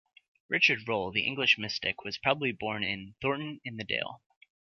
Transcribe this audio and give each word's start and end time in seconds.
Richard 0.49 0.87
Rolle, 0.87 1.11
the 1.11 1.27
English 1.27 1.59
mystic, 1.59 2.03
was 2.03 2.17
probably 2.17 2.51
born 2.51 2.83
in 2.83 3.13
Thornton 3.21 3.61
in 3.63 3.77
the 3.77 3.83
Dale. 3.83 4.23